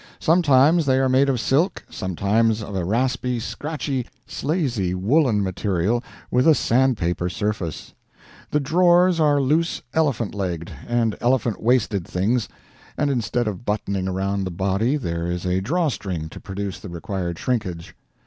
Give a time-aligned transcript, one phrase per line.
[0.17, 6.47] Sometimes they are made of silk, sometimes of a raspy, scratchy, slazy woolen material with
[6.47, 7.93] a sandpaper surface.
[8.49, 12.49] The drawers are loose elephant legged and elephant waisted things,
[12.97, 17.37] and instead of buttoning around the body there is a drawstring to produce the required
[17.37, 17.95] shrinkage.